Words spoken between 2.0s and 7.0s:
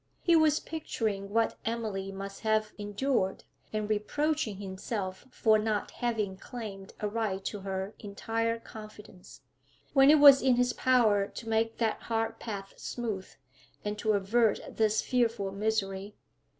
must have endured, and reproaching himself for not having claimed